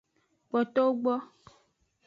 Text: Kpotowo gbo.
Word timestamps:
Kpotowo 0.49 0.87
gbo. 1.01 1.13